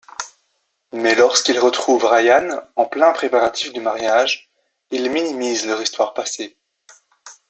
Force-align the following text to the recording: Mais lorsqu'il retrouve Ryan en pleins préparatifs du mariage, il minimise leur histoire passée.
Mais 0.93 1.13
lorsqu'il 1.13 1.59
retrouve 1.59 2.05
Ryan 2.05 2.63
en 2.75 2.85
pleins 2.85 3.11
préparatifs 3.11 3.71
du 3.71 3.81
mariage, 3.81 4.49
il 4.89 5.11
minimise 5.11 5.67
leur 5.67 5.79
histoire 5.79 6.15
passée. 6.15 6.57